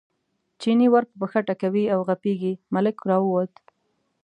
[0.61, 3.53] چیني ور په پښه ټکوي او غپېږي، ملک راووت.